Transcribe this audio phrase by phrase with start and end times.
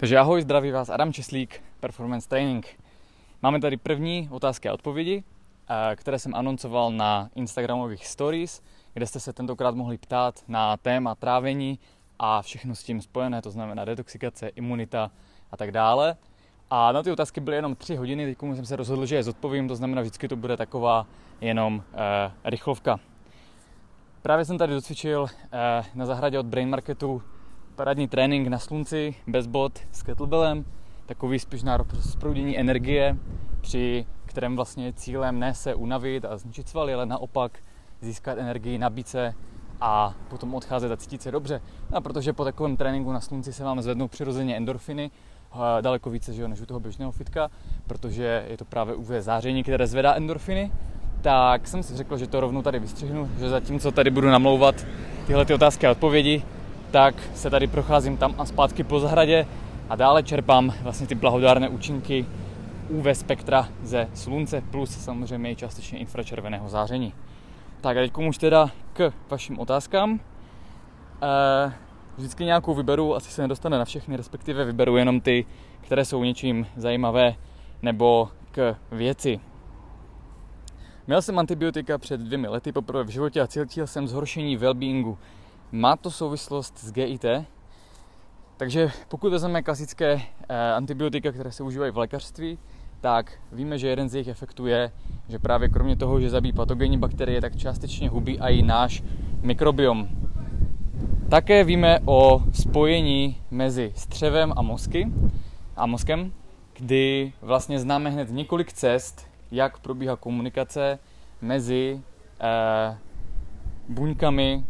[0.00, 2.66] Takže ahoj, zdraví vás Adam Česlík, Performance Training.
[3.42, 5.24] Máme tady první otázky a odpovědi,
[5.70, 8.62] eh, které jsem anoncoval na Instagramových stories,
[8.94, 11.78] kde jste se tentokrát mohli ptát na téma trávení
[12.18, 15.10] a všechno s tím spojené, to znamená detoxikace, imunita
[15.52, 16.16] a tak dále.
[16.70, 19.68] A na ty otázky byly jenom tři hodiny, teď jsem se rozhodl, že je zodpovím,
[19.68, 21.06] to znamená vždycky to bude taková
[21.40, 23.00] jenom eh, rychlovka.
[24.22, 27.22] Právě jsem tady docvičil eh, na zahradě od Brain Marketu
[27.80, 30.64] parádní trénink na slunci, bez bod, s kettlebellem,
[31.06, 33.16] takový spíš na rozproudění energie,
[33.60, 37.58] při kterém vlastně cílem ne se unavit a zničit svaly, ale naopak
[38.00, 39.34] získat energii, nabít se
[39.80, 41.60] a potom odcházet a cítit se dobře.
[41.92, 45.10] A protože po takovém tréninku na slunci se vám zvednou přirozeně endorfiny,
[45.80, 47.50] daleko více že jo, než u toho běžného fitka,
[47.86, 50.72] protože je to právě UV záření, které zvedá endorfiny,
[51.20, 54.86] tak jsem si řekl, že to rovnou tady vystřihnu, že zatímco tady budu namlouvat
[55.26, 56.42] tyhle ty otázky a odpovědi,
[56.90, 59.46] tak se tady procházím tam a zpátky po zahradě
[59.88, 62.26] a dále čerpám vlastně ty blahodárné účinky
[62.88, 67.14] UV spektra ze slunce plus samozřejmě i částečně infračerveného záření.
[67.80, 70.20] Tak a teď už teda k vašim otázkám.
[71.22, 71.72] E,
[72.16, 75.46] vždycky nějakou vyberu, asi se nedostane na všechny, respektive vyberu jenom ty,
[75.80, 77.34] které jsou něčím zajímavé
[77.82, 79.40] nebo k věci.
[81.06, 85.18] Měl jsem antibiotika před dvěmi lety poprvé v životě a cítil jsem zhoršení wellbeingu.
[85.72, 87.24] Má to souvislost s GIT,
[88.56, 92.58] takže pokud vezmeme klasické eh, antibiotika, které se užívají v lékařství,
[93.00, 94.92] tak víme, že jeden z jejich efektů je,
[95.28, 99.02] že právě kromě toho, že zabíjí patogenní bakterie, tak částečně hubí i náš
[99.42, 100.08] mikrobiom.
[101.28, 105.12] Také víme o spojení mezi střevem a mozky
[105.76, 106.32] a mozkem,
[106.78, 110.98] kdy vlastně známe hned několik cest, jak probíhá komunikace
[111.40, 112.00] mezi
[112.40, 112.98] eh,
[113.88, 114.64] buňkami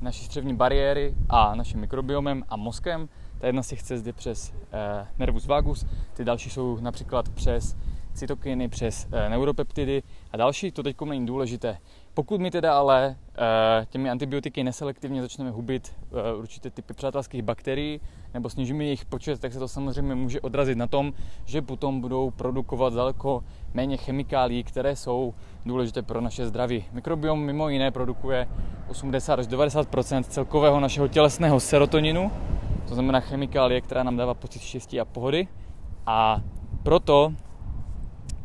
[0.00, 3.08] naší střevní bariéry a naším mikrobiomem a mozkem.
[3.38, 7.76] Ta jedna z těch cest je přes eh, nervus vagus, ty další jsou například přes
[8.14, 11.78] cytokiny, přes eh, neuropeptidy a další, to teď není důležité.
[12.14, 15.92] Pokud my teda ale e, těmi antibiotiky neselektivně začneme hubit
[16.38, 18.00] určité typy přátelských bakterií
[18.34, 21.12] nebo snížíme jejich počet, tak se to samozřejmě může odrazit na tom,
[21.44, 25.34] že potom budou produkovat daleko méně chemikálií, které jsou
[25.66, 26.84] důležité pro naše zdraví.
[26.92, 28.48] Mikrobiom mimo jiné produkuje
[28.88, 32.30] 80 až 90% celkového našeho tělesného serotoninu,
[32.88, 35.48] to znamená chemikálie, která nám dává pocit štěstí a pohody.
[36.06, 36.40] A
[36.82, 37.32] proto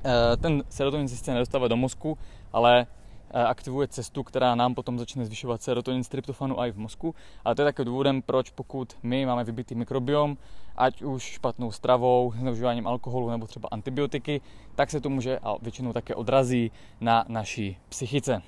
[0.05, 2.17] e, ten serotonin se sice nedostává do mozku,
[2.53, 2.98] ale Eh,
[3.33, 7.15] aktivuje cestu, která nám potom začne zvyšovat serotonin, stryptofanu a i v mozku.
[7.45, 10.37] Ale to je také důvodem, proč pokud my máme vybitý mikrobiom,
[10.75, 14.41] ať už špatnou stravou, zneužíváním alkoholu nebo třeba antibiotiky,
[14.75, 18.41] tak se to může a většinou také odrazí na naší psychice.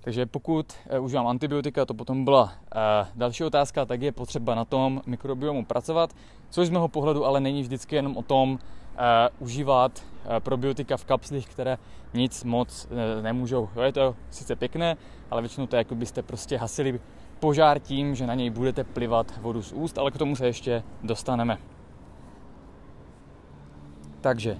[0.00, 2.50] Takže pokud uh, užívám antibiotika, to potom byla uh,
[3.14, 6.10] další otázka, tak je potřeba na tom mikrobiomu pracovat,
[6.50, 8.58] což z mého pohledu ale není vždycky jenom o tom uh,
[9.38, 10.02] užívat
[10.38, 11.78] probiotika v kapslích, které
[12.14, 12.88] nic moc
[13.22, 13.68] nemůžou.
[13.76, 14.96] Jo, je to sice pěkné,
[15.30, 17.00] ale většinou to je, jako byste prostě hasili
[17.40, 20.82] požár tím, že na něj budete plivat vodu z úst, ale k tomu se ještě
[21.02, 21.58] dostaneme.
[24.20, 24.56] Takže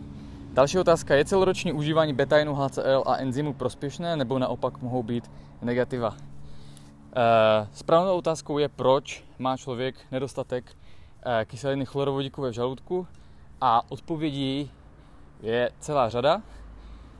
[0.52, 1.14] Další otázka.
[1.14, 5.30] Je celoroční užívání betainu, HCl a enzymu prospěšné nebo naopak mohou být
[5.62, 6.16] negativa?
[7.16, 10.76] E, správnou otázkou je, proč má člověk nedostatek
[11.22, 13.06] e, kyseliny chlorovodíkové v žaludku
[13.60, 14.70] a odpovědí
[15.42, 16.42] je celá řada,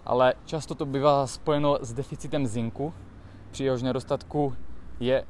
[0.07, 2.95] ale často to bývá spojeno s deficitem zinku,
[3.51, 4.57] při jehož nedostatku
[5.01, 5.25] je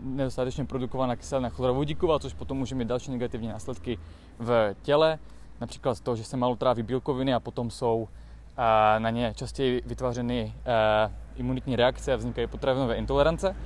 [0.00, 3.98] nedostatečně produkovaná kyselina chlorovodíková, což potom může mít další negativní následky
[4.38, 5.18] v těle,
[5.60, 8.08] například to, že se málo tráví bílkoviny a potom jsou
[8.56, 13.56] eh, na ně častěji vytvářeny eh, imunitní reakce a vznikají potravinové intolerance.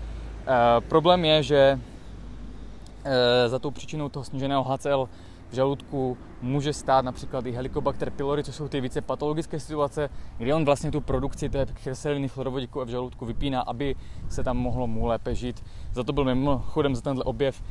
[0.47, 1.81] Eh, problém je, že
[3.47, 5.09] za tou příčinou toho sníženého HCl
[5.51, 10.53] v žaludku může stát například i Helicobacter pylori, což jsou ty více patologické situace, kdy
[10.53, 13.97] on vlastně tu produkci té kyseliny chlorovodíku v žaludku vypíná, aby
[14.29, 15.65] se tam mohlo mu lépe žít.
[15.93, 17.63] Za to byl mimochodem za tenhle objev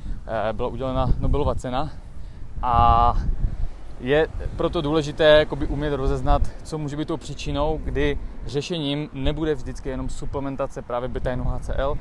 [0.51, 1.91] byla udělena Nobelova cena
[2.61, 3.13] a
[3.99, 9.89] je proto důležité jakoby umět rozeznat, co může být tou příčinou, kdy řešením nebude vždycky
[9.89, 11.97] jenom suplementace právě beta HCL.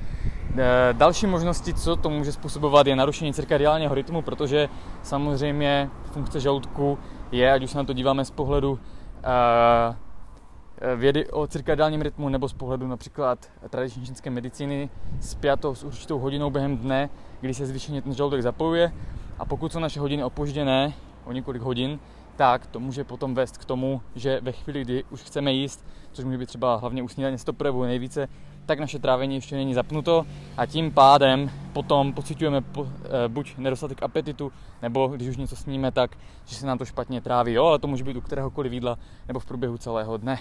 [0.59, 4.69] E, další možnosti, co to může způsobovat, je narušení cirkadiálního rytmu, protože
[5.03, 6.99] samozřejmě funkce žaludku
[7.33, 8.79] je, ať už se na to díváme z pohledu
[9.23, 13.39] e, vědy o cirkadiálním rytmu nebo z pohledu například
[13.71, 14.91] tradiční čínské medicíny
[15.21, 17.11] spjato s určitou hodinou během dne,
[17.41, 18.93] kdy se zvýšeně ten žaludek zapojuje.
[19.39, 20.93] A pokud jsou naše hodiny opožděné,
[21.27, 21.99] o několik hodin,
[22.37, 26.25] tak to může potom vést k tomu, že ve chvíli, kdy už chceme jíst, což
[26.25, 28.29] může být třeba hlavně u snídaně, se to projevuje nejvíce,
[28.67, 30.27] tak naše trávení ještě není zapnuto
[30.57, 32.87] a tím pádem potom pocitujeme po,
[33.25, 34.53] e, buď nedostatek apetitu,
[34.83, 37.87] nebo když už něco sníme, tak že se nám to špatně tráví, jo, ale to
[37.87, 38.99] může být u kteréhokoliv jídla
[39.29, 40.39] nebo v průběhu celého dne.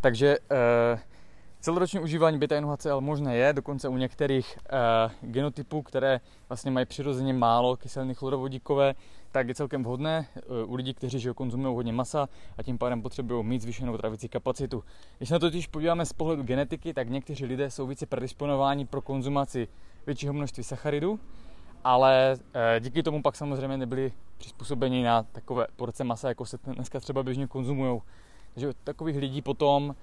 [0.00, 0.98] Takže e,
[1.60, 7.76] Celoroční užívání beta-NHCl možné je, dokonce u některých uh, genotypů, které vlastně mají přirozeně málo
[7.76, 8.94] kyseliny chlorovodíkové,
[9.32, 10.26] tak je celkem vhodné
[10.64, 12.28] uh, u lidí, kteří že konzumují hodně masa
[12.58, 14.84] a tím pádem potřebují mít zvýšenou travicí kapacitu.
[15.18, 19.02] Když na to totiž podíváme z pohledu genetiky, tak někteří lidé jsou více predisponováni pro
[19.02, 19.68] konzumaci
[20.06, 21.20] většího množství sacharidů,
[21.84, 27.00] ale uh, díky tomu pak samozřejmě nebyli přizpůsobeni na takové porce masa, jako se dneska
[27.00, 28.00] třeba běžně konzumují.
[28.54, 29.94] Takže takových lidí potom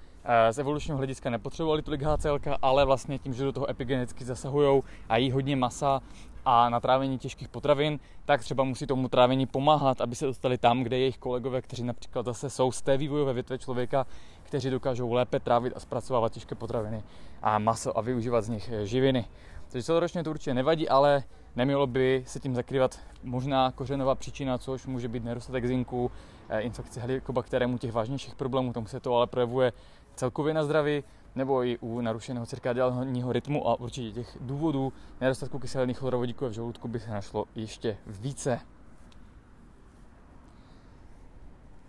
[0.52, 5.18] z evolučního hlediska nepotřebovali tolik HCL, ale vlastně tím, že do toho epigeneticky zasahují a
[5.18, 6.02] jí hodně masa
[6.46, 10.84] a na trávení těžkých potravin, tak třeba musí tomu trávení pomáhat, aby se dostali tam,
[10.84, 14.06] kde jejich kolegové, kteří například zase jsou z té vývojové větve člověka,
[14.44, 17.04] kteří dokážou lépe trávit a zpracovávat těžké potraviny
[17.42, 19.26] a maso a využívat z nich eh, živiny.
[19.70, 21.24] Takže celoročně to určitě nevadí, ale
[21.56, 26.12] nemělo by se tím zakrývat možná kořenová příčina, což může být nedostatek zinku,
[26.50, 29.74] eh, infekce helikobakterem u těch vážnějších problémů, tomu se to ale projevuje
[30.16, 31.04] celkově na zdraví,
[31.36, 36.88] nebo i u narušeného cirkadiálního rytmu a určitě těch důvodů nedostatku kyseliných chlorovodíků v žaludku
[36.88, 38.60] by se našlo ještě více.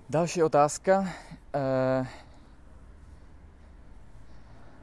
[0.08, 1.08] Další otázka.
[1.54, 2.06] Eh,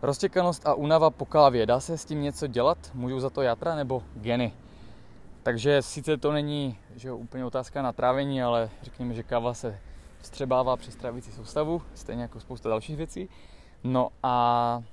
[0.01, 1.65] roztěkanost a únava po kávě.
[1.65, 2.77] Dá se s tím něco dělat?
[2.93, 4.53] Můžou za to játra nebo geny?
[5.43, 9.79] Takže sice to není že jo, úplně otázka na trávení, ale řekněme, že káva se
[10.23, 13.29] vstřebává přes trávicí soustavu, stejně jako spousta dalších věcí.
[13.83, 14.83] No a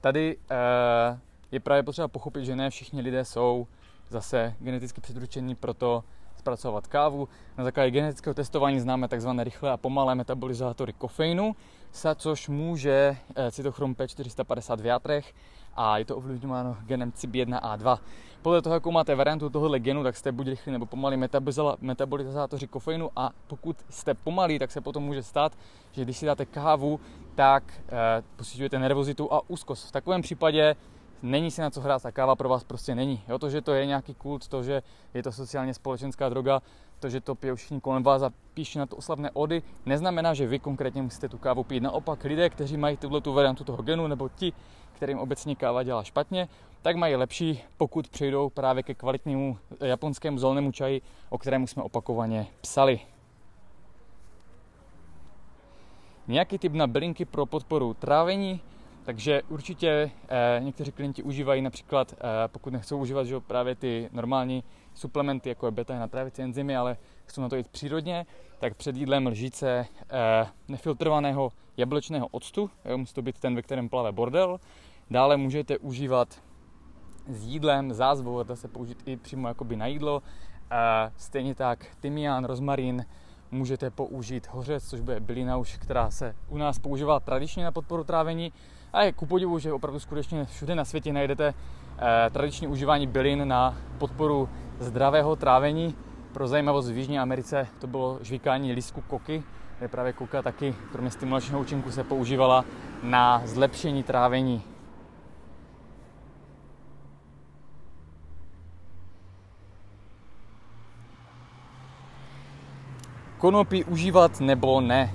[0.00, 1.18] tady eh,
[1.52, 3.66] je právě potřeba pochopit, že ne všichni lidé jsou
[4.08, 6.04] zase geneticky předurčení pro to
[6.36, 7.28] zpracovat kávu.
[7.58, 9.28] Na základě genetického testování známe tzv.
[9.38, 11.56] rychlé a pomalé metabolizátory kofeinu,
[12.16, 15.34] což může eh, cytochrom P450 v játrech
[15.76, 17.98] a je to ovlivňováno genem CYP1A2.
[18.42, 21.16] Podle toho, jakou máte variantu tohohle genu, tak jste buď rychlí nebo pomalí
[21.80, 25.52] metabolizátoři kofeinu a pokud jste pomalí, tak se potom může stát,
[25.92, 27.00] že když si dáte kávu,
[27.34, 29.88] tak e, pocitujete nervozitu a úzkost.
[29.88, 30.76] V takovém případě
[31.22, 33.22] není si na co hrát, ta káva pro vás prostě není.
[33.28, 34.82] Jo, to, že to je nějaký kult, to, že
[35.14, 36.62] je to sociálně společenská droga,
[37.00, 40.46] to, že to pijou všichni kolem vás a píší na to oslavné ody, neznamená, že
[40.46, 41.82] vy konkrétně musíte tu kávu pít.
[41.82, 44.52] Naopak lidé, kteří mají tuhle tu variantu toho genu, nebo ti,
[44.92, 46.48] kterým obecně káva dělá špatně,
[46.82, 52.46] tak mají lepší, pokud přejdou právě ke kvalitnímu japonskému zelenému čaji, o kterému jsme opakovaně
[52.60, 53.00] psali.
[56.28, 58.60] Nějaký typ na bylinky pro podporu trávení,
[59.04, 64.64] takže určitě eh, někteří klienti užívají například, eh, pokud nechcou užívat že právě ty normální
[64.94, 68.26] suplementy, jako je beta na trávicí enzymy, ale chcou na to jít přírodně,
[68.58, 73.88] tak před jídlem lžíce eh, nefiltrovaného jablečného octu, jo, musí to být ten, ve kterém
[73.88, 74.60] plave bordel.
[75.10, 76.42] Dále můžete užívat
[77.28, 80.22] s jídlem zázvou, dá se použít i přímo jakoby na jídlo.
[80.70, 83.04] Eh, stejně tak tymián, rozmarín,
[83.50, 88.04] můžete použít hořec, což bude bylina už, která se u nás používá tradičně na podporu
[88.04, 88.52] trávení.
[88.92, 91.54] A je ku podivu, že opravdu skutečně všude na světě najdete
[91.98, 94.48] eh, tradiční užívání bylin na podporu
[94.78, 95.94] zdravého trávení.
[96.32, 99.42] Pro zajímavost v Jižní Americe to bylo žvíkání lístku koky,
[99.78, 102.64] kde právě koka taky kromě stimulačního účinku se používala
[103.02, 104.62] na zlepšení trávení.
[113.38, 115.12] Konopí užívat nebo ne.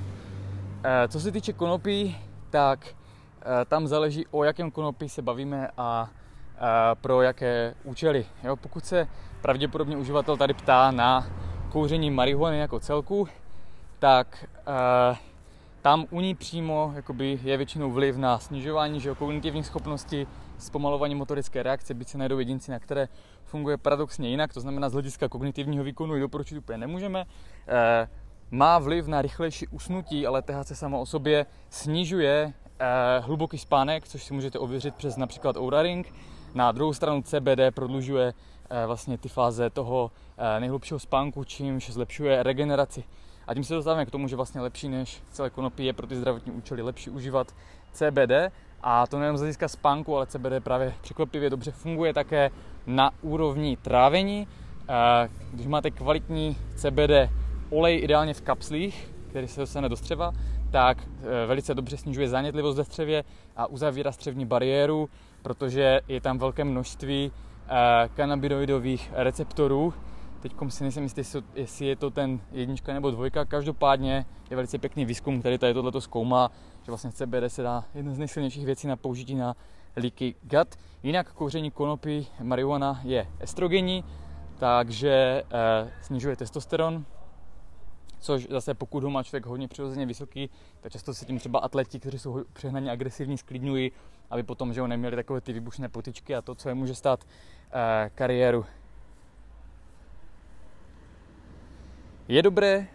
[0.84, 2.18] Eh, co se týče konopí,
[2.50, 2.96] tak
[3.66, 6.10] tam záleží o jakém konopí se bavíme a
[7.02, 8.26] pro jaké účely.
[8.44, 9.08] Jo, pokud se
[9.42, 11.28] pravděpodobně uživatel tady ptá na
[11.72, 13.28] kouření marihuany jako celku,
[14.00, 15.18] tak uh,
[15.82, 21.64] tam u ní přímo jakoby, je většinou vliv na snižování že, kognitivních schopností, zpomalování motorické
[21.64, 23.08] reakce, byť se najdou jedinci, na které
[23.44, 27.26] funguje paradoxně jinak, to znamená z hlediska kognitivního výkonu ji doporučit úplně nemůžeme.
[27.68, 28.08] E,
[28.54, 34.24] má vliv na rychlejší usnutí, ale THC samo o sobě snižuje e, hluboký spánek, což
[34.24, 36.14] si můžete ověřit přes například Oura Ring.
[36.54, 38.34] Na druhou stranu CBD prodlužuje
[38.70, 43.04] e, vlastně ty fáze toho e, nejhlubšího spánku, čímž zlepšuje regeneraci.
[43.48, 46.16] A tím se dostáváme k tomu, že vlastně lepší než celé konopí je pro ty
[46.16, 47.56] zdravotní účely lepší užívat
[47.92, 48.54] CBD.
[48.84, 52.52] A to nejen z hlediska spánku, ale CBD právě překvapivě dobře funguje také
[52.88, 54.48] na úrovni trávení.
[55.54, 57.30] Když máte kvalitní CBD
[57.74, 60.32] olej ideálně v kapslích, který se dostane do střeva,
[60.72, 63.24] tak e, velice dobře snižuje zánětlivost ve střevě
[63.56, 65.10] a uzavírá střevní bariéru,
[65.42, 69.94] protože je tam velké množství e, kanabinoidových receptorů,
[70.44, 71.22] Teď si nejsem jistý,
[71.56, 73.46] jestli je to ten jednička nebo dvojka.
[73.46, 76.52] Každopádně je velice pěkný výzkum, který tady tohleto zkoumá,
[76.84, 79.56] že vlastně CBD se dá jedna z nejsilnějších věcí na použití na
[79.96, 80.68] leaky gut.
[81.04, 84.04] Jinak kouření konopí marihuana je estrogenní,
[84.60, 87.06] takže eh, snižuje testosteron,
[88.24, 90.50] což zase pokud ho má člověk hodně přirozeně vysoký,
[90.82, 93.92] tak často se tím třeba atleti, kteří jsou přehnaně agresivní, sklidňují,
[94.30, 97.26] aby potom, že ho neměli takové ty výbušné potičky a to, co je může stát
[97.72, 98.66] eh, kariéru.
[102.28, 102.86] Je dobré uh,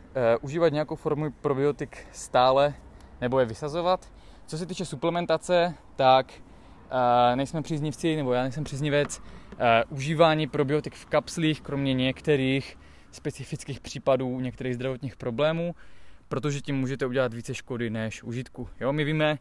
[0.40, 2.74] užívat nějakou formu probiotik stále
[3.20, 4.12] nebo je vysazovat.
[4.46, 10.94] Co se týče suplementace, tak uh, nejsme příznivci, nebo já nejsem příznivec uh, užívání probiotik
[10.94, 12.78] v kapslích, kromě některých
[13.12, 15.74] specifických případů některých zdravotních problémů,
[16.28, 18.68] protože tím můžete udělat více škody než užitku.
[18.80, 19.38] Jo, my víme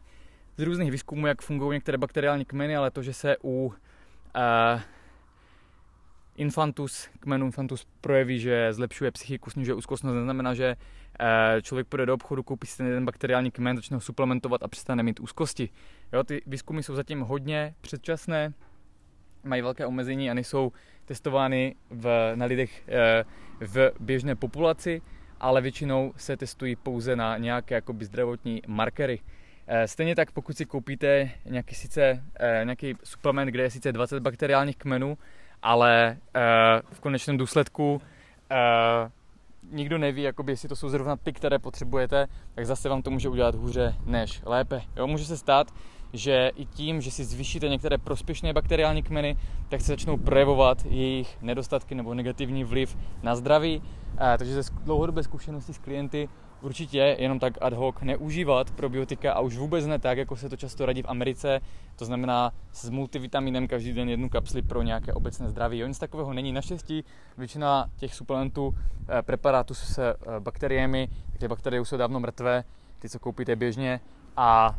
[0.56, 3.72] z různých výzkumů, jak fungují některé bakteriální kmeny, ale to, že se u uh,
[6.36, 12.14] infantus, kmenu infantus projeví, že zlepšuje psychiku, snižuje úzkostnost, neznamená, že uh, člověk půjde do
[12.14, 15.68] obchodu, koupí si ten jeden bakteriální kmen, začne ho suplementovat a přestane mít úzkosti.
[16.12, 18.52] Jo, ty výzkumy jsou zatím hodně předčasné,
[19.44, 20.72] mají velké omezení a nejsou
[21.08, 23.24] testovány v, na lidech e,
[23.60, 25.02] v běžné populaci,
[25.40, 29.20] ale většinou se testují pouze na nějaké jakoby zdravotní markery.
[29.66, 34.20] E, stejně tak, pokud si koupíte nějaký, sice, e, nějaký suplement, kde je sice 20
[34.20, 35.18] bakteriálních kmenů,
[35.62, 36.16] ale
[36.92, 38.00] v konečném důsledku
[39.70, 43.28] nikdo neví, jakoby, jestli to jsou zrovna ty, které potřebujete, tak zase vám to může
[43.28, 44.82] udělat hůře než lépe.
[44.96, 45.74] Jo, může se stát,
[46.12, 49.36] že i tím, že si zvýšíte některé prospěšné bakteriální kmeny,
[49.68, 53.82] tak se začnou projevovat jejich nedostatky nebo negativní vliv na zdraví.
[54.38, 56.28] Takže ze dlouhodobé zkušenosti s klienty
[56.62, 60.56] určitě jenom tak ad hoc neužívat probiotika a už vůbec ne tak, jako se to
[60.56, 61.60] často radí v Americe,
[61.96, 65.78] to znamená s multivitaminem každý den jednu kapsli pro nějaké obecné zdraví.
[65.78, 66.52] Jo, nic takového není.
[66.52, 67.04] Naštěstí
[67.38, 68.74] většina těch suplementů,
[69.08, 72.64] eh, preparátů se eh, bakteriemi, ty bakterie už jsou dávno mrtvé,
[72.98, 74.00] ty, co koupíte běžně
[74.36, 74.78] a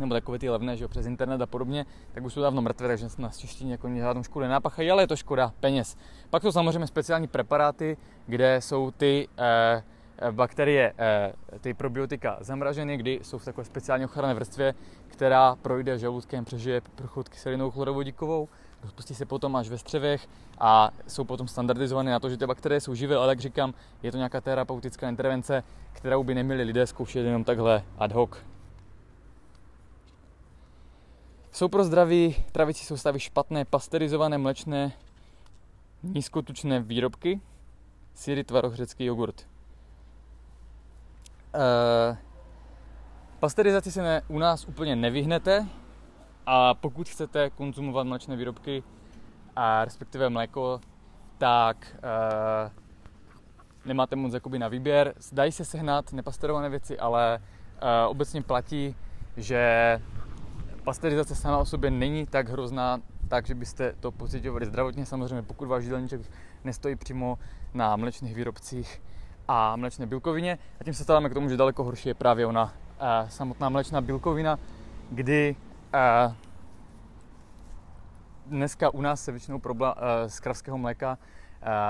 [0.00, 2.88] nebo takové ty levné, že jo, přes internet a podobně, tak už jsou dávno mrtvé,
[2.88, 5.96] takže na češtině jako žádnou škodu nenápachají, ale je to škoda peněz.
[6.30, 9.82] Pak jsou samozřejmě speciální preparáty, kde jsou ty eh,
[10.30, 14.74] bakterie, eh, ty probiotika zamraženy, kdy jsou v takové speciální ochranné vrstvě,
[15.08, 18.48] která projde žaludkem, přežije průchod kyselinou chlorovodíkovou,
[18.82, 20.28] rozpustí se potom až ve střevech
[20.58, 24.12] a jsou potom standardizované na to, že ty bakterie jsou živé, ale jak říkám, je
[24.12, 28.49] to nějaká terapeutická intervence, kterou by neměli lidé zkoušet jenom takhle ad hoc.
[31.60, 34.92] Jsou pro zdraví travicí soustavy špatné pasterizované mlečné
[36.02, 37.40] nízkotučné výrobky,
[38.14, 39.46] síry, tvaroh, řecký jogurt.
[41.54, 42.16] Uh,
[43.40, 45.66] pasterizaci se ne, u nás úplně nevyhnete
[46.46, 48.82] a pokud chcete konzumovat mlečné výrobky
[49.56, 50.80] a respektive mléko,
[51.38, 52.72] tak uh,
[53.84, 55.14] nemáte moc jakoby na výběr.
[55.32, 58.96] Dají se sehnat nepasterované věci, ale uh, obecně platí,
[59.36, 59.98] že
[60.90, 65.06] pasterizace sama o sobě není tak hrozná, tak, že byste to pocitovali zdravotně.
[65.06, 66.20] Samozřejmě, pokud váš jídelníček
[66.64, 67.38] nestojí přímo
[67.74, 69.02] na mlečných výrobcích
[69.48, 70.58] a mlečné bílkovině.
[70.80, 74.00] A tím se stáváme k tomu, že daleko horší je právě ona uh, samotná mlečná
[74.00, 74.58] bílkovina,
[75.10, 75.56] kdy
[75.94, 76.34] uh,
[78.46, 81.18] dneska u nás se většinou problém uh, z kravského mléka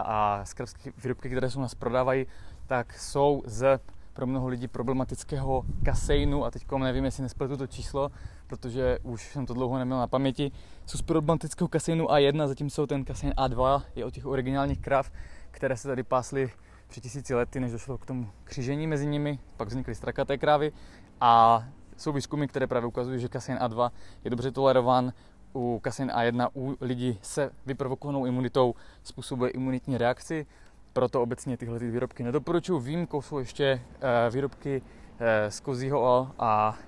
[0.04, 2.26] a z kravských výrobky, které se u nás prodávají,
[2.66, 3.80] tak jsou z
[4.12, 6.44] pro mnoho lidí problematického kaseinu.
[6.44, 8.10] A teď nevím, jestli nespletu to číslo,
[8.46, 10.52] protože už jsem to dlouho neměl na paměti,
[10.86, 15.12] jsou z problematického kaseinu A1, zatímco ten kasein A2 je od těch originálních krav,
[15.50, 16.50] které se tady pásly
[16.88, 20.72] před tisíci lety, než došlo k tomu křížení mezi nimi, pak vznikly strakaté krávy.
[21.20, 21.64] A
[21.96, 23.90] jsou výzkumy, které právě ukazují, že kasein A2
[24.24, 25.12] je dobře tolerován
[25.54, 30.46] u kasein A1 u lidí se vyprovokovanou imunitou způsobuje imunitní reakci,
[30.92, 32.80] proto obecně tyhle ty výrobky nedoporučuji.
[32.80, 36.78] Výjimkou jsou ještě uh, výrobky uh, z kozího a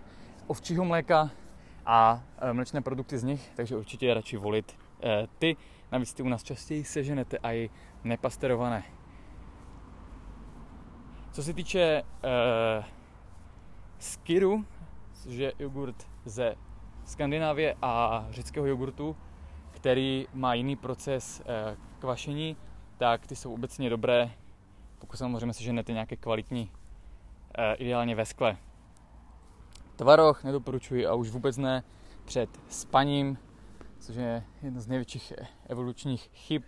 [0.46, 1.30] ovčího mléka
[1.86, 4.76] a uh, mlečné produkty z nich, takže určitě je radši volit
[5.38, 5.56] ty.
[5.92, 7.70] Navíc ty u nás častěji seženete a i
[8.04, 8.82] nepasterované.
[11.32, 12.84] Co se týče uh,
[13.98, 14.64] skiru,
[15.12, 16.54] což je jogurt ze
[17.04, 19.16] Skandinávie a řeckého jogurtu,
[19.70, 22.56] který má jiný proces uh, kvašení,
[22.98, 24.30] tak ty jsou obecně dobré,
[24.98, 26.70] pokud samozřejmě si ženete nějaké kvalitní,
[27.58, 28.56] uh, ideálně ve skle.
[29.96, 31.82] Tvaroh nedoporučuji a už vůbec ne
[32.24, 33.38] před spaním,
[33.98, 35.32] což je jedna z největších
[35.68, 36.62] evolučních chyb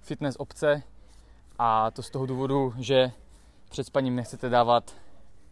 [0.00, 0.82] fitness obce.
[1.58, 3.12] A to z toho důvodu, že
[3.70, 4.94] před spaním nechcete dávat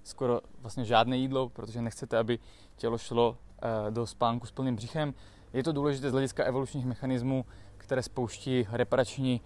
[0.05, 2.39] skoro vlastně žádné jídlo, protože nechcete, aby
[2.77, 5.15] tělo šlo eh, do spánku s plným břichem.
[5.53, 7.45] Je to důležité z hlediska evolučních mechanismů,
[7.77, 9.41] které spouští reparační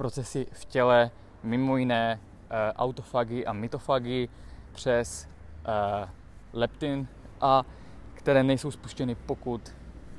[0.00, 1.10] procesy v těle,
[1.42, 4.28] mimo jiné e, autofagy a mitofagy
[4.72, 6.08] přes e,
[6.52, 7.08] leptin
[7.40, 7.62] a
[8.14, 9.74] které nejsou spuštěny, pokud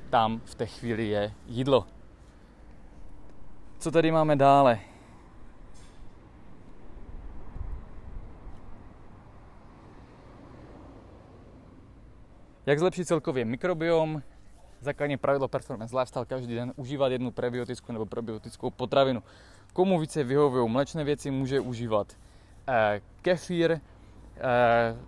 [0.09, 1.87] tam v té chvíli je jídlo.
[3.79, 4.79] Co tady máme dále?
[12.65, 14.21] Jak zlepšit celkově mikrobiom?
[14.81, 19.23] Základní pravidlo Performance Lifestyle každý den užívat jednu prebiotickou nebo probiotickou potravinu.
[19.73, 22.07] Komu více vyhovují mlečné věci, může užívat
[22.67, 23.79] eh, kefír, eh,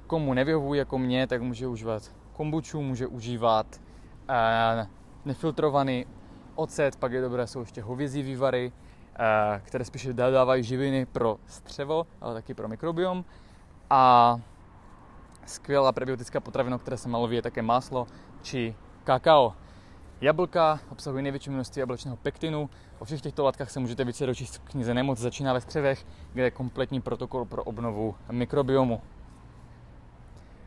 [0.08, 3.82] komu nevyhovují jako mě, tak může užívat kombuču, může užívat
[4.30, 4.88] eh,
[5.26, 6.06] nefiltrovaný
[6.56, 8.72] ocet, pak je dobré, jsou ještě hovězí vývary,
[9.64, 13.26] které spíše dávají živiny pro střevo, ale taky pro mikrobiom.
[13.90, 14.36] A
[15.46, 18.08] skvělá prebiotická potravina, které se malo je také máslo
[18.42, 19.54] či kakao.
[20.24, 22.70] Jablka obsahují největší množství jablečného pektinu.
[23.00, 26.44] O všech těchto látkách se můžete více dočíst v knize Nemoc začíná ve střevech, kde
[26.44, 29.02] je kompletní protokol pro obnovu mikrobiomu.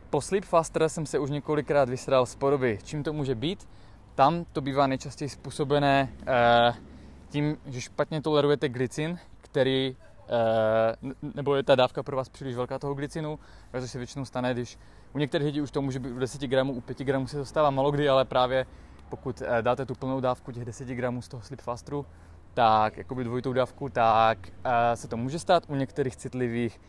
[0.09, 2.79] Po Sleep Faster jsem se už několikrát vysral z podoby.
[2.83, 3.67] Čím to může být?
[4.15, 6.73] Tam to bývá nejčastěji způsobené eh,
[7.29, 9.95] tím, že špatně tolerujete glycin, který
[10.29, 13.39] eh, nebo je ta dávka pro vás příliš velká toho glycinu,
[13.79, 14.77] což se většinou stane, když
[15.13, 17.45] u některých lidí už to může být u 10 gramů, u 5 gramů se to
[17.45, 18.65] stává malo kdy, ale právě
[19.09, 22.05] pokud eh, dáte tu plnou dávku těch 10 gramů z toho Sleep Fasteru,
[22.53, 24.37] tak jakoby dvojitou dávku, tak
[24.93, 26.81] se to může stát u některých citlivých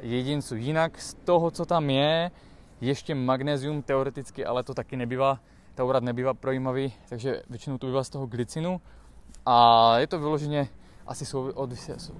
[0.00, 0.56] jedinců.
[0.56, 2.30] Jinak z toho, co tam je,
[2.80, 5.40] ještě magnézium teoreticky, ale to taky nebývá
[5.74, 8.80] taurat nebývá projímavý, takže většinou to bývá z toho glycinu
[9.46, 10.68] a je to vyloženě
[11.06, 11.24] asi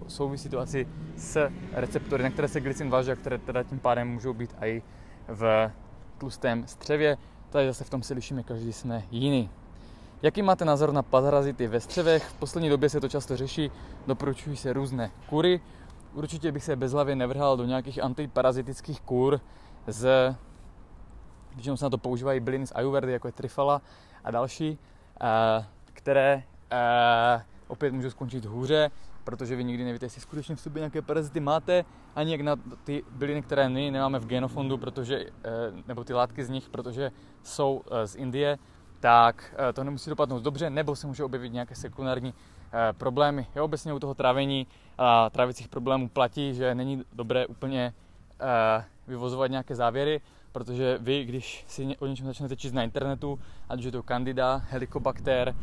[0.06, 4.08] souvisí to asi s receptory, na které se glycin váží a které teda tím pádem
[4.08, 4.82] můžou být i
[5.28, 5.70] v
[6.18, 7.16] tlustém střevě.
[7.56, 9.50] Tady zase v tom se lišíme, každý jsme jiný.
[10.22, 12.24] Jaký máte názor na parazity ve střevech?
[12.24, 13.70] V poslední době se to často řeší,
[14.06, 15.60] doporučují se různé kury.
[16.14, 19.40] Určitě bych se bezhlavě nevrhal do nějakých antiparazitických kur
[19.86, 20.34] z
[21.54, 23.82] Většinou se na to používají byliny z Ayurvedy, jako je trifala
[24.24, 24.78] a další,
[25.20, 28.90] eh, které eh, opět můžou skončit hůře,
[29.26, 33.04] protože vy nikdy nevíte, jestli skutečně v sobě nějaké parazity máte, ani jak na ty
[33.10, 35.50] byliny, které my nemáme v genofondu, protože, eh,
[35.88, 37.10] nebo ty látky z nich, protože
[37.42, 38.58] jsou z Indie,
[39.00, 42.34] tak to nemusí dopadnout dobře, nebo se může objevit nějaké sekundární
[42.98, 43.46] problémy.
[43.56, 44.66] Jo, obecně u toho trávení
[44.98, 47.94] a trávicích problémů platí, že není dobré úplně
[49.06, 50.20] vyvozovat nějaké závěry,
[50.56, 54.62] protože vy, když si o něčem začnete číst na internetu, ať už je to candida,
[54.68, 55.54] helicobacter,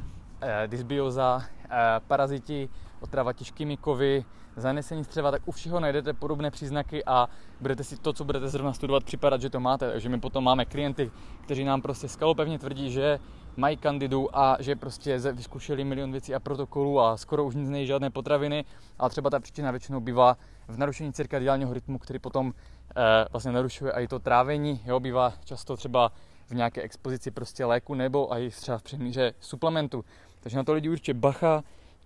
[0.42, 1.70] eh, dysbioza, eh,
[2.08, 2.70] paraziti,
[3.04, 7.30] otrava těžkými kovy, zanesení střeva, tak u všeho najdete podobné příznaky a
[7.62, 9.92] budete si to, co budete zrovna studovat, připadat, že to máte.
[9.92, 11.12] Takže my potom máme klienty,
[11.44, 13.20] kteří nám prostě skalopevně tvrdí, že
[13.56, 17.88] mají kandidu a že prostě vyzkoušeli milion věcí a protokolů a skoro už nic nejí
[17.88, 18.66] žádné potraviny,
[19.00, 20.38] ale třeba ta příčina většinou bývá
[20.68, 22.54] v narušení cirkadiálního rytmu, který potom
[22.96, 26.12] e, vlastně narušuje i to trávení, jo, bývá často třeba
[26.48, 30.06] v nějaké expozici prostě léku nebo i třeba v přemíře suplementu.
[30.40, 31.64] Takže na to lidi určitě bacha,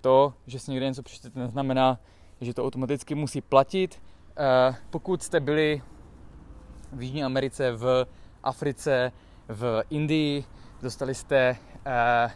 [0.08, 2.00] to, že si někde něco přečtete, neznamená,
[2.42, 4.02] že to automaticky musí platit.
[4.38, 5.82] E, pokud jste byli
[6.92, 8.06] v Jižní Americe, v
[8.44, 9.12] Africe,
[9.48, 10.44] v Indii,
[10.82, 12.30] dostali jste e,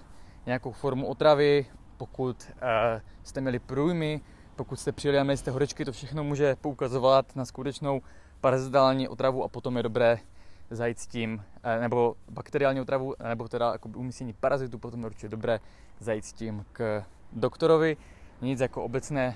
[0.45, 1.65] nějakou formu otravy,
[1.97, 4.21] pokud e, jste měli průjmy,
[4.55, 8.01] pokud jste přijeli a měli jste horečky, to všechno může poukazovat na skutečnou
[8.41, 10.19] parazitální otravu a potom je dobré
[10.69, 15.29] zajít s tím, eh, nebo bakteriální otravu, nebo teda jako umístění parazitu, potom je určitě
[15.29, 15.59] dobré
[15.99, 17.97] zajít s tím k doktorovi.
[18.41, 19.35] Nic jako obecné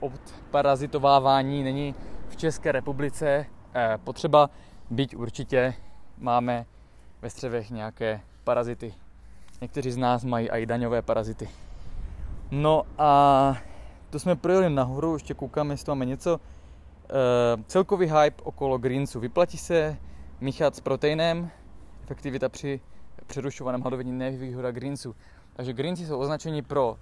[0.00, 1.94] odparazitovávání není
[2.28, 4.50] v České republice eh, potřeba,
[4.90, 5.74] byť určitě
[6.18, 6.66] máme
[7.22, 8.94] ve střevech nějaké parazity.
[9.60, 11.48] Někteří z nás mají i daňové parazity.
[12.50, 13.56] No a
[14.10, 16.34] to jsme projeli nahoru, ještě koukáme, jestli máme něco.
[16.36, 19.20] Uh, celkový hype okolo greensu.
[19.20, 19.96] Vyplatí se
[20.40, 21.50] míchat s proteinem,
[22.02, 22.80] efektivita při
[23.26, 25.16] přerušovaném hladovění nevýhoda greensu.
[25.52, 26.96] Takže greensy jsou označeni pro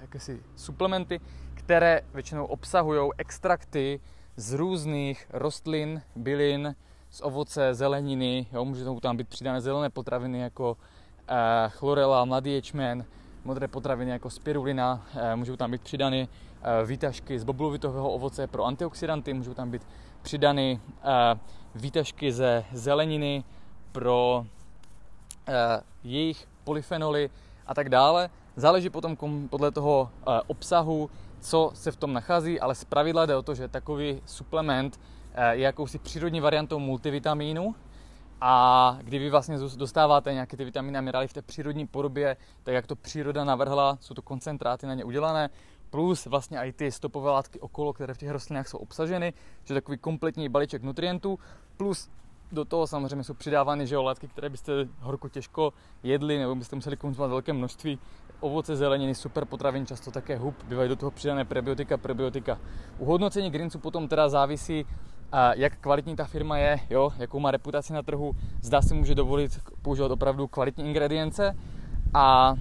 [0.00, 1.20] jakési suplementy,
[1.54, 4.00] které většinou obsahují extrakty
[4.36, 6.74] z různých rostlin, bylin,
[7.10, 11.36] z ovoce, zeleniny, jo, můžou tam být přidané zelené potraviny jako uh,
[11.68, 13.04] chlorela, mladý ječmen,
[13.46, 16.28] modré potraviny jako spirulina, eh, můžou tam být přidány
[16.62, 19.86] eh, výtažky z boblovitového ovoce pro antioxidanty, můžou tam být
[20.22, 21.38] přidány eh,
[21.74, 23.44] výtažky ze zeleniny
[23.92, 24.46] pro
[26.04, 27.30] jejich polyfenoly
[27.66, 28.30] a tak dále.
[28.58, 29.16] Záleží potom
[29.50, 30.10] podle toho
[30.46, 35.00] obsahu, co se v tom nachází, ale zpravidla jde o to, že takový suplement
[35.50, 37.74] je jakousi přírodní variantou multivitamínu,
[38.40, 42.74] a kdy vy vlastně dostáváte nějaké ty vitaminy a minerály v té přírodní podobě, tak
[42.74, 45.50] jak to příroda navrhla, jsou to koncentráty na ně udělané,
[45.90, 49.32] plus vlastně i ty stopové látky okolo, které v těch rostlinách jsou obsaženy,
[49.64, 51.38] že takový kompletní balíček nutrientů,
[51.76, 52.10] plus
[52.52, 56.96] do toho samozřejmě jsou přidávány že látky, které byste horko těžko jedli, nebo byste museli
[56.96, 57.98] konzumovat velké množství.
[58.40, 62.58] Ovoce, zeleniny, super potravin, často také hub, bývají do toho přidané prebiotika, prebiotika.
[62.98, 64.86] U hodnocení Greensu potom teda závisí,
[65.54, 69.60] jak kvalitní ta firma je, jo, jakou má reputaci na trhu, zda si může dovolit
[69.82, 71.56] používat opravdu kvalitní ingredience
[72.14, 72.54] a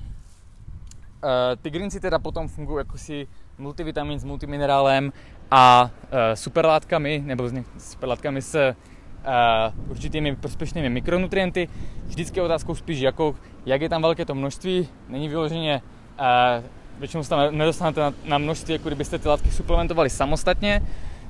[1.24, 5.14] e, ty greensy teda potom fungují jako si multivitamin s multiminerálem
[5.52, 8.76] a e, superlátkami, nebo s superlátkami s
[9.26, 11.68] uh, určitými prospěšnými mikronutrienty.
[12.06, 13.36] Vždycky je otázkou spíš, jako,
[13.66, 14.88] jak je tam velké to množství.
[15.10, 15.82] Není vyloženě,
[16.20, 16.66] uh,
[17.00, 20.82] většinou se tam nedostanete na, na množství, jako kdybyste ty látky suplementovali samostatně,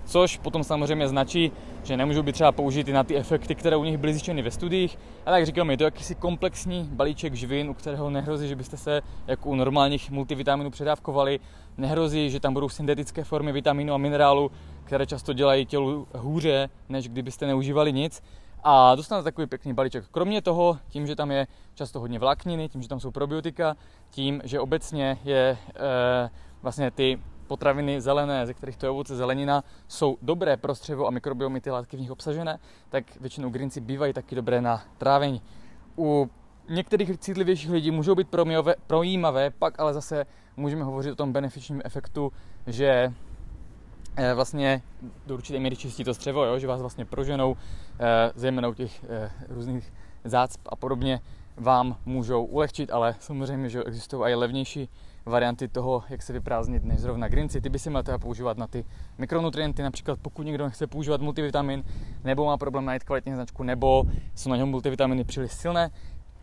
[0.05, 1.51] což potom samozřejmě značí,
[1.83, 4.97] že nemůžou být třeba použity na ty efekty, které u nich byly zjištěny ve studiích.
[5.25, 9.01] A tak říkám, je to jakýsi komplexní balíček živin, u kterého nehrozí, že byste se
[9.27, 11.39] jako u normálních multivitaminů předávkovali.
[11.77, 14.51] Nehrozí, že tam budou syntetické formy vitamínu a minerálu,
[14.83, 18.23] které často dělají tělu hůře, než kdybyste neužívali nic.
[18.63, 20.05] A dostanete takový pěkný balíček.
[20.11, 23.75] Kromě toho, tím, že tam je často hodně vlákniny, tím, že tam jsou probiotika,
[24.09, 26.29] tím, že obecně je e,
[26.61, 31.11] vlastně ty potraviny zelené, ze kterých to je ovoce zelenina, jsou dobré pro střevo a
[31.11, 32.59] mikrobiomy, ty látky v nich obsažené,
[32.89, 35.41] tak většinou greenci bývají taky dobré na trávení.
[35.97, 36.29] U
[36.69, 38.27] některých citlivějších lidí můžou být
[38.87, 40.25] projímavé, pak ale zase
[40.57, 42.31] můžeme hovořit o tom benefičním efektu,
[42.67, 43.13] že
[44.15, 44.81] eh, vlastně
[45.25, 46.59] do určité míry čistí to střevo, jo?
[46.59, 47.55] že vás vlastně proženou,
[47.99, 51.21] eh, zejména u těch eh, různých zácp a podobně,
[51.57, 54.89] vám můžou ulehčit, ale samozřejmě, že existují i levnější
[55.25, 57.61] varianty toho, jak se vyprázdnit, než zrovna grinci.
[57.61, 58.85] Ty by si měl teda používat na ty
[59.17, 61.83] mikronutrienty, například pokud někdo nechce používat multivitamin,
[62.23, 64.03] nebo má problém najít kvalitní značku, nebo
[64.35, 65.91] jsou na něm multivitaminy příliš silné,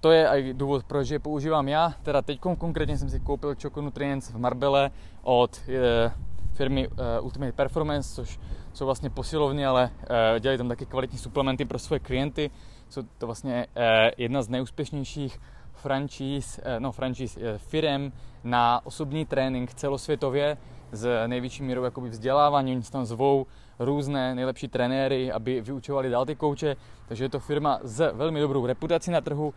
[0.02, 1.94] to je i důvod, proč je používám já.
[2.02, 4.90] Teda teď konkrétně jsem si koupil Choco Nutrients v Marbele
[5.22, 6.12] od e,
[6.52, 8.40] firmy e, Ultimate Performance, což
[8.72, 9.90] jsou vlastně posilovny, ale
[10.36, 12.50] e, dělají tam taky kvalitní suplementy pro své klienty.
[12.88, 15.38] Jsou to vlastně e, jedna z nejúspěšnějších
[15.82, 18.12] franchise, eh, no franchise eh, firem
[18.44, 20.56] na osobní trénink celosvětově
[20.92, 22.72] s největší mírou jakoby vzdělávání.
[22.72, 23.46] Oni tam zvou
[23.78, 26.76] různé nejlepší trenéry, aby vyučovali dál ty kouče.
[27.08, 29.54] Takže je to firma s velmi dobrou reputací na trhu,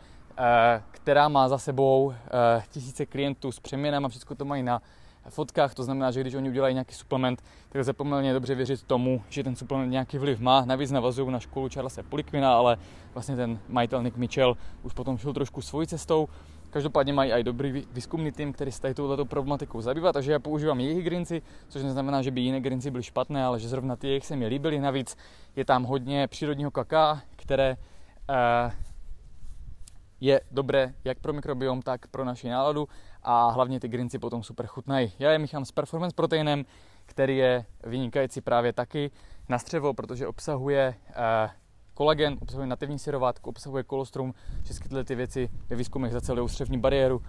[0.92, 2.14] která má za sebou
[2.70, 4.82] tisíce klientů s přeměnami, všechno to mají na
[5.30, 9.22] fotkách, to znamená, že když oni udělají nějaký suplement, tak lze poměrně dobře věřit tomu,
[9.30, 10.66] že ten suplement nějaký vliv má.
[10.66, 12.78] Navíc navazují na školu Charlesa Polikvina, ale
[13.14, 16.28] vlastně ten majitel Nick Mitchell už potom šel trošku svojí cestou.
[16.70, 20.80] Každopádně mají i dobrý výzkumný tým, který se tady touto problematikou zabývá, takže já používám
[20.80, 24.26] jejich grinci, což neznamená, že by jiné grinci byly špatné, ale že zrovna ty jejich
[24.26, 24.80] se mi líbily.
[24.80, 25.18] Navíc
[25.56, 27.76] je tam hodně přírodního kaká, které
[28.30, 28.72] uh,
[30.22, 32.88] je dobré jak pro mikrobiom, tak pro naši náladu
[33.24, 35.12] a hlavně ty grinci potom super chutnají.
[35.20, 36.66] Já je míchám s performance proteinem,
[37.06, 39.12] který je vynikající právě taky
[39.50, 41.50] na střevo, protože obsahuje eh,
[41.94, 47.22] kolagen, obsahuje nativní syrovátku, obsahuje kolostrum, všechny tyhle ty věci ve výzkumech zacelou střevní bariéru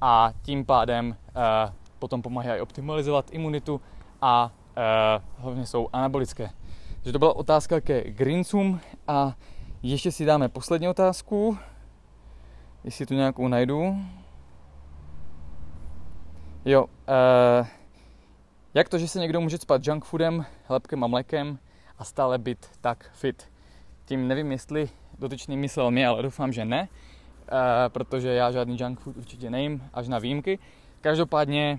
[0.00, 3.80] a tím pádem eh, potom pomáhají optimalizovat imunitu
[4.22, 6.50] a eh, hlavně jsou anabolické.
[6.94, 9.36] Takže to byla otázka ke grincům a
[9.82, 11.58] ještě si dáme poslední otázku,
[12.84, 13.96] jestli tu nějakou najdu.
[16.64, 17.66] Jo, uh,
[18.74, 21.58] jak to, že se někdo může spát junk foodem, lepkem a mlékem
[21.98, 23.52] a stále být tak fit?
[24.04, 24.88] Tím nevím, jestli
[25.18, 26.88] dotyčný myslel mě, ale doufám, že ne,
[27.52, 30.58] uh, protože já žádný junk food určitě nejím, až na výjimky.
[31.00, 31.78] Každopádně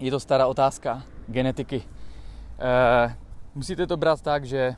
[0.00, 1.76] je to stará otázka genetiky.
[1.76, 3.12] Uh,
[3.54, 4.76] musíte to brát tak, že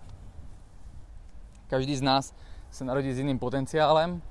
[1.67, 2.35] každý z nás
[2.71, 4.23] se narodí s jiným potenciálem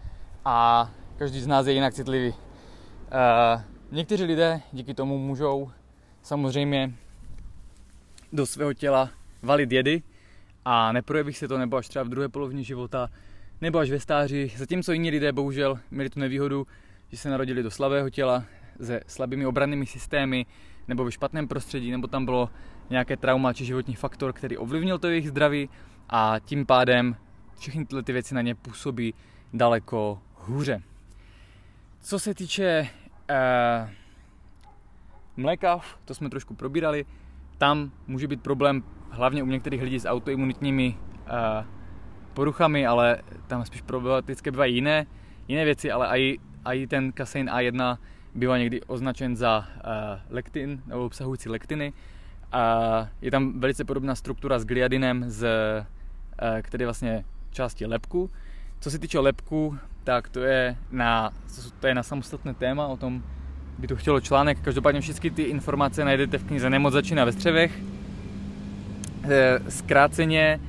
[0.46, 2.30] a každý z nás je jinak citlivý.
[2.30, 5.72] Uh, Někteří lidé díky tomu můžou
[6.22, 6.94] samozřejmě
[8.34, 9.10] do svého těla
[9.42, 10.02] valit jedy
[10.66, 13.10] a neprojeví se to nebo až třeba v druhé polovině života
[13.62, 16.68] nebo až ve stáří, zatímco jiní lidé bohužel měli tu nevýhodu,
[17.12, 18.44] že se narodili do slabého těla
[18.82, 20.46] se slabými obrannými systémy
[20.88, 22.50] nebo ve špatném prostředí, nebo tam bylo
[22.90, 25.70] nějaké trauma či životní faktor, který ovlivnil to jejich zdraví
[26.10, 27.16] a tím pádem
[27.60, 29.14] všechny tyhle ty věci na ně působí
[29.54, 30.82] daleko hůře.
[32.02, 32.90] Co se týče
[33.30, 33.90] Uh,
[35.38, 37.06] mlékav, to jsme trošku probírali,
[37.58, 41.66] tam může být problém hlavně u některých lidí s autoimunitními uh,
[42.34, 45.06] poruchami, ale tam spíš problematické bývají jiné,
[45.48, 47.98] jiné věci, ale i, i ten kasein A1
[48.36, 49.84] bývá někdy označen za uh,
[50.30, 51.94] lektin nebo obsahující lektiny.
[52.52, 58.30] A je tam velice podobná struktura s gliadinem, z, uh, který je vlastně části lepku.
[58.80, 61.32] Co se týče lepku, tak to je na,
[61.80, 63.24] to je na samostatné téma, o tom
[63.78, 64.60] by to chtělo článek.
[64.62, 67.80] Každopádně všechny ty informace najdete v knize Nemoc začíná ve střevech.
[69.24, 70.60] Eh, zkráceně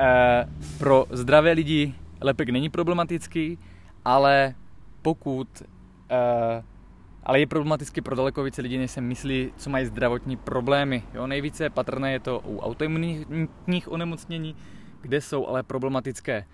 [0.00, 3.58] eh, pro zdravé lidi lepek není problematický,
[4.04, 4.54] ale
[5.02, 5.62] pokud
[6.10, 6.62] eh,
[7.26, 11.02] ale je problematický pro daleko více lidí, než se myslí, co mají zdravotní problémy.
[11.14, 14.56] Jo, nejvíce patrné je to u autoimunitních onemocnění,
[15.02, 16.44] kde jsou ale problematické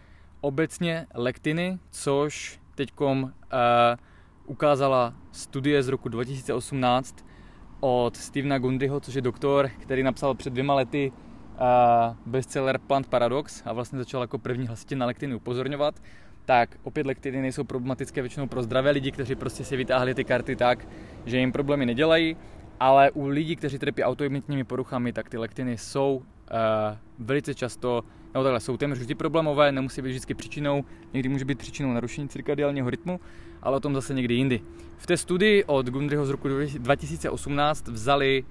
[0.42, 3.28] obecně lektiny, což teď uh,
[4.46, 7.26] ukázala studie z roku 2018
[7.80, 13.62] od Stevena Gundyho, což je doktor, který napsal před dvěma lety uh, bestseller Plant Paradox
[13.66, 16.02] a vlastně začal jako první hlasitě na lektiny upozorňovat.
[16.44, 20.56] Tak opět lektiny nejsou problematické většinou pro zdravé lidi, kteří prostě si vytáhli ty karty
[20.56, 20.86] tak,
[21.26, 22.36] že jim problémy nedělají,
[22.80, 26.24] ale u lidí, kteří trpí autoimunitními poruchami, tak ty lektiny jsou uh,
[27.18, 31.58] velice často, no takhle, jsou téměř vždy problémové, nemusí být vždycky příčinou, někdy může být
[31.58, 33.20] příčinou narušení cirkadiálního rytmu,
[33.62, 34.60] ale o tom zase někdy jindy.
[34.96, 38.44] V té studii od Gundryho z roku 2018 vzali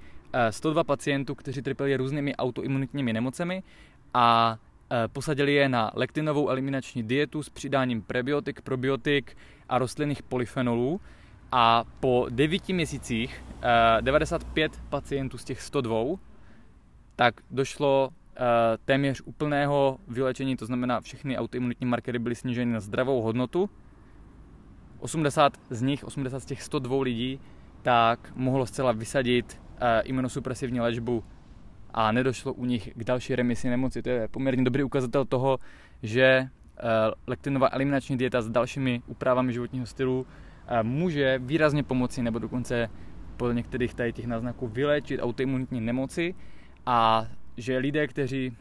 [0.50, 3.62] 102 eh, pacientů, kteří trpěli různými autoimunitními nemocemi
[4.14, 4.58] a
[4.92, 9.36] Eh, posadili je na lektinovou eliminační dietu s přidáním prebiotik, probiotik
[9.68, 11.00] a rostlinných polyfenolů
[11.52, 13.44] a po 9 měsících
[14.00, 15.96] 95 eh, pacientů z těch 102
[17.16, 18.10] tak došlo
[18.84, 23.70] téměř úplného vylečení, to znamená všechny autoimunitní markery byly sníženy na zdravou hodnotu.
[24.98, 27.40] 80 z nich, 80 z těch 102 lidí,
[27.82, 29.60] tak mohlo zcela vysadit
[30.04, 31.24] imunosupresivní léčbu
[31.94, 34.02] a nedošlo u nich k další remisi nemoci.
[34.02, 35.58] To je poměrně dobrý ukazatel toho,
[36.02, 36.48] že eh,
[37.26, 40.26] lektinová eliminační dieta s dalšími úpravami životního stylu
[40.66, 42.90] eh, může výrazně pomoci nebo dokonce
[43.36, 46.34] podle některých tady těch náznaků vyléčit autoimunitní nemoci
[46.86, 48.56] a že lidé, kteří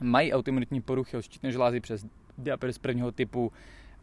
[0.00, 2.06] mají autoimunitní poruchy od štítné žlázy přes
[2.38, 3.52] diabetes prvního typu,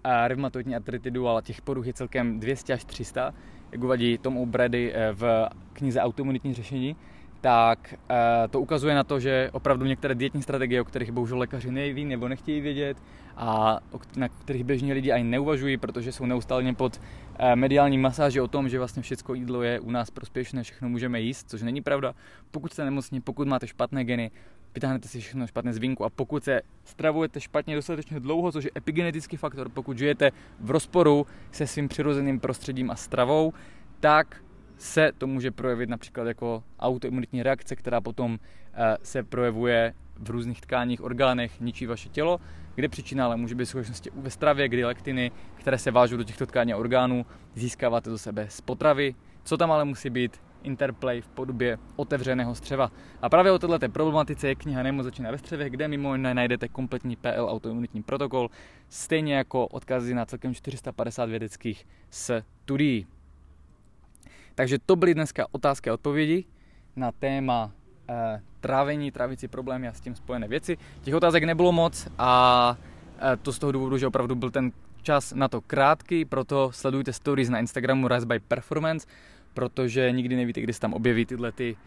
[0.04, 3.34] a reumatoidní artritidu, ale těch poruch je celkem 200 až 300,
[3.72, 6.96] jak uvadí Tom O'Brady eh, v knize Autoimunitní řešení,
[7.42, 11.72] tak eh, to ukazuje na to, že opravdu některé dietní strategie, o kterých bohužel lékaři
[11.72, 12.98] neví nebo nechtějí vědět
[13.38, 13.80] a
[14.18, 17.02] na kterých běžní lidi ani neuvažují, protože jsou neustále pod
[17.40, 21.22] eh, mediální masáži o tom, že vlastně všechno jídlo je u nás prospěšné, všechno můžeme
[21.22, 22.14] jíst, což není pravda.
[22.52, 24.32] Pokud jste nemocní, pokud máte špatné geny,
[24.74, 28.72] vytáhnete si všechno špatné z vínku a pokud se stravujete špatně dostatečně dlouho, což je
[28.78, 33.54] epigenetický faktor, pokud žijete v rozporu se svým přirozeným prostředím a stravou,
[34.00, 34.44] tak
[34.80, 38.40] se to může projevit například jako autoimunitní reakce, která potom
[38.74, 42.40] eh, se projevuje v různých tkáních, orgánech, ničí vaše tělo,
[42.76, 46.24] kde příčina ale může být v skutečnosti ve stravě, kdy lektiny, které se vážou do
[46.24, 49.16] těchto tkání a orgánů, získáváte do sebe z potravy.
[49.44, 50.42] Co tam ale musí být?
[50.64, 52.92] Interplay v podobě otevřeného střeva.
[53.22, 56.68] A právě o této problematice je kniha Nemo začíná ve střevě, kde mimo jiné najdete
[56.68, 58.50] kompletní PL autoimunitní protokol,
[58.90, 63.08] stejně jako odkazy na celkem 450 vědeckých studií.
[64.60, 66.46] Takže to byly dneska otázky a odpovědi
[66.96, 67.72] na téma
[68.10, 70.78] e, trávení, trávicí problémy a s tím spojené věci.
[71.02, 72.78] Těch otázek nebylo moc a
[73.34, 77.14] e, to z toho důvodu, že opravdu byl ten čas na to krátký, proto sledujte
[77.14, 79.08] stories na Instagramu Rise by Performance,
[79.54, 81.78] protože nikdy nevíte, kdy se tam objeví tyhle ty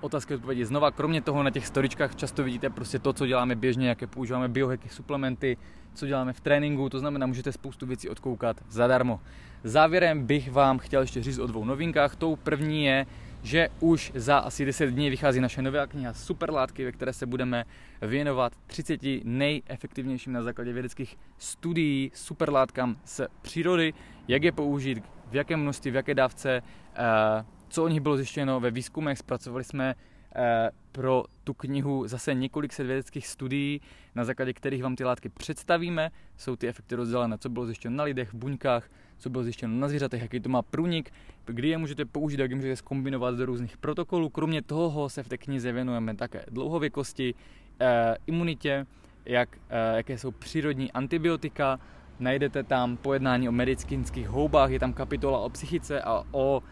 [0.00, 0.90] otázky odpovědi znova.
[0.90, 4.88] Kromě toho na těch storičkách často vidíte prostě to, co děláme běžně, jaké používáme biohacky,
[4.88, 5.56] suplementy,
[5.94, 9.20] co děláme v tréninku, to znamená, můžete spoustu věcí odkoukat zadarmo.
[9.64, 12.16] Závěrem bych vám chtěl ještě říct o dvou novinkách.
[12.16, 13.06] Tou první je,
[13.42, 17.64] že už za asi 10 dní vychází naše nová kniha Superlátky, ve které se budeme
[18.02, 23.94] věnovat 30 nejefektivnějším na základě vědeckých studií superlátkám z přírody,
[24.28, 28.60] jak je použít, v jakém množství, v jaké dávce, uh, co o nich bylo zjištěno
[28.60, 29.18] ve výzkumech.
[29.18, 29.94] Zpracovali jsme
[30.36, 33.80] eh, pro tu knihu zase několik set vědeckých studií,
[34.14, 36.10] na základě kterých vám ty látky představíme.
[36.36, 39.88] Jsou ty efekty rozdělené, co bylo zjištěno na lidech, v buňkách, co bylo zjištěno na
[39.88, 41.10] zvířatech, jaký to má průnik,
[41.44, 44.28] kdy je můžete použít, jak je můžete zkombinovat do různých protokolů.
[44.28, 47.34] Kromě toho se v té knize věnujeme také dlouhověkosti,
[47.80, 48.86] eh, imunitě,
[49.26, 51.80] jak, eh, jaké jsou přírodní antibiotika,
[52.20, 56.62] najdete tam pojednání o medicínských houbách, je tam kapitola o psychice a o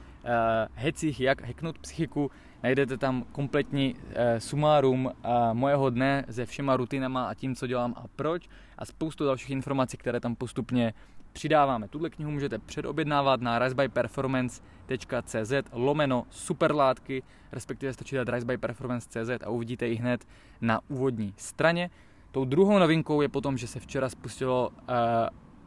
[0.75, 2.31] hecích, jak heknout psychiku.
[2.63, 4.01] Najdete tam kompletní uh,
[4.39, 5.13] sumárum uh,
[5.53, 9.97] mojeho dne se všema rutinama a tím, co dělám a proč a spoustu dalších informací,
[9.97, 10.95] které tam postupně
[11.33, 11.89] přidáváme.
[11.89, 19.95] Tuhle knihu můžete předobjednávat na risebyperformance.cz lomeno superlátky, respektive stačí dát risebyperformance.cz a uvidíte ji
[19.95, 20.27] hned
[20.61, 21.91] na úvodní straně.
[22.31, 24.75] Tou druhou novinkou je potom, že se včera spustilo uh,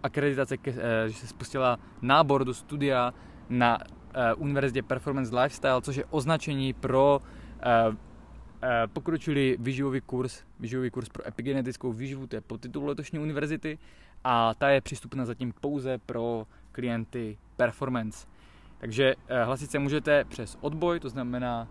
[0.03, 0.73] akreditace, uh,
[1.07, 3.13] že se spustila nábor do studia
[3.49, 3.77] na
[4.37, 7.95] univerzitě Performance Lifestyle, což je označení pro uh, uh,
[8.93, 13.77] pokročilý výživový kurz, výživový kurz pro epigenetickou výživu, to je podtitul letošní univerzity
[14.23, 18.27] a ta je přístupná zatím pouze pro klienty Performance.
[18.77, 21.67] Takže eh, hlasit se můžete přes odboj, to znamená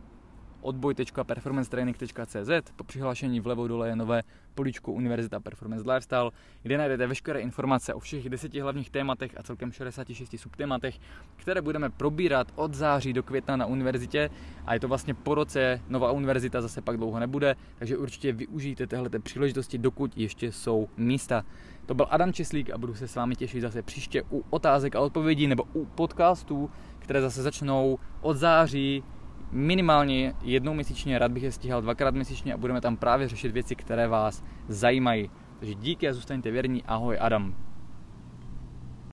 [0.62, 2.72] odboj.performancetraining.cz.
[2.76, 4.22] Po přihlášení vlevo dole je nové
[4.54, 6.30] políčko Univerzita Performance Lifestyle,
[6.62, 10.98] kde najdete veškeré informace o všech deseti hlavních tématech a celkem 66 subtématech,
[11.36, 14.30] které budeme probírat od září do května na univerzitě
[14.66, 18.86] a je to vlastně po roce, nová univerzita zase pak dlouho nebude, takže určitě využijte
[18.86, 21.44] téhle příležitosti, dokud ještě jsou místa.
[21.86, 25.00] To byl Adam Česlík a budu se s vámi těšit zase příště u otázek a
[25.00, 29.04] odpovědí nebo u podcastů, které zase začnou od září
[29.52, 33.76] minimálně jednou měsíčně, rád bych je stíhal dvakrát měsíčně a budeme tam právě řešit věci,
[33.76, 35.30] které vás zajímají.
[35.58, 36.82] Takže díky a zůstaňte věrní.
[36.82, 37.54] Ahoj Adam.